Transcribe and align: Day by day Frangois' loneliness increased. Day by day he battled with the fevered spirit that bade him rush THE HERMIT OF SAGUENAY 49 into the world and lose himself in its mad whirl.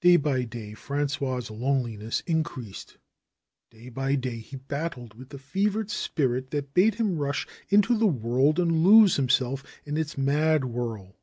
Day 0.00 0.16
by 0.16 0.44
day 0.44 0.72
Frangois' 0.72 1.50
loneliness 1.50 2.22
increased. 2.26 2.96
Day 3.70 3.90
by 3.90 4.14
day 4.14 4.38
he 4.38 4.56
battled 4.56 5.12
with 5.12 5.28
the 5.28 5.38
fevered 5.38 5.90
spirit 5.90 6.50
that 6.50 6.72
bade 6.72 6.94
him 6.94 7.18
rush 7.18 7.44
THE 7.44 7.50
HERMIT 7.50 7.50
OF 7.50 7.66
SAGUENAY 7.66 7.82
49 7.90 7.92
into 7.92 7.98
the 8.22 8.26
world 8.30 8.58
and 8.58 8.82
lose 8.86 9.16
himself 9.16 9.62
in 9.84 9.98
its 9.98 10.16
mad 10.16 10.64
whirl. 10.64 11.16